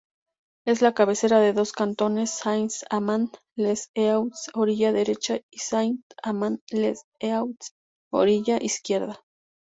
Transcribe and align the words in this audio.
Es 0.65 0.81
la 0.81 0.95
cabecera 0.95 1.37
de 1.39 1.53
dos 1.53 1.73
cantones: 1.73 2.31
Saint-Amand-les-Eaux 2.31 4.31
Orilla 4.55 4.91
Derecha 4.93 5.39
y 5.51 5.59
Saint-Amand-les-Eaux 5.59 7.55
Orilla 8.11 8.57
Izquierda. 8.59 9.23